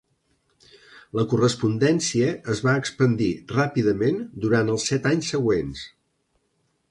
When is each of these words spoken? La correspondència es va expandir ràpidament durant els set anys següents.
La 1.17 1.25
correspondència 1.33 2.31
es 2.55 2.63
va 2.69 2.73
expandir 2.83 3.29
ràpidament 3.57 4.19
durant 4.47 4.75
els 4.77 4.89
set 4.93 5.07
anys 5.11 5.29
següents. 5.35 5.85